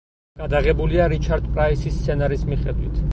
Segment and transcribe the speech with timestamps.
[0.39, 2.97] გადაღებულია რიჩარდ პრაისის სცენარის მიხედვით.